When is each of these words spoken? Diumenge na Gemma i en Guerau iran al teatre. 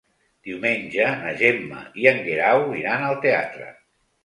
Diumenge 0.45 1.09
na 1.19 1.33
Gemma 1.41 1.83
i 2.05 2.09
en 2.15 2.23
Guerau 2.31 2.67
iran 2.81 3.07
al 3.13 3.23
teatre. 3.29 3.71